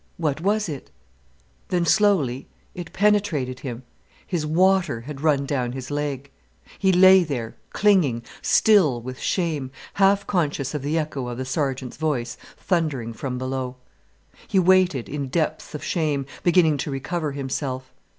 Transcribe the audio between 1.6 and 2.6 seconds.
Then slowly